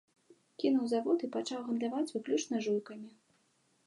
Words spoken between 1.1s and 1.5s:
і